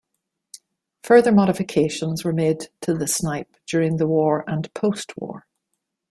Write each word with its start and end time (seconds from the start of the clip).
Further 1.03 1.31
modifications 1.31 2.23
were 2.25 2.33
made 2.33 2.69
to 2.81 2.95
the 2.95 3.05
Snipe 3.05 3.55
during 3.67 3.97
the 3.97 4.07
war 4.07 4.43
and 4.47 4.73
postwar. 4.73 5.43